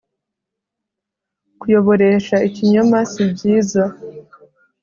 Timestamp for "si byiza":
3.11-3.83